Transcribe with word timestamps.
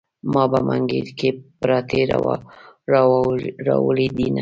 ما 0.33 0.43
په 0.51 0.59
منګي 0.67 1.01
کې 1.19 1.29
پراټې 1.61 2.01
راوړي 3.67 4.07
دینه. 4.17 4.39